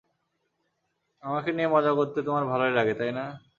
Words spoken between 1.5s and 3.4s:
নিয়ে মজা করতে তোমার ভালো লাগে, তাই না?